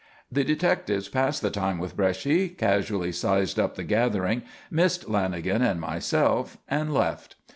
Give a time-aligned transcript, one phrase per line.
[0.31, 5.79] The detectives passed the time with Bresci, casually "sized up" the gathering, missing Lanagan and
[5.79, 7.35] myself, and left.